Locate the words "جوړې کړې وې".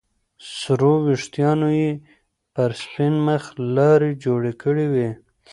4.23-5.09